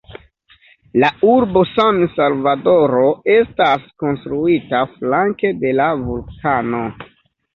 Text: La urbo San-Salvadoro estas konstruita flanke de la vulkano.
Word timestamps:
La 1.01 1.09
urbo 1.33 1.61
San-Salvadoro 1.71 3.03
estas 3.35 3.85
konstruita 4.03 4.81
flanke 4.95 5.55
de 5.65 5.75
la 5.81 5.91
vulkano. 6.07 6.81